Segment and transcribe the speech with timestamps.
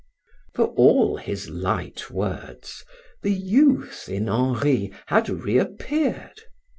[0.55, 2.83] For all his light words,
[3.21, 6.41] the youth in Henri had reappeared.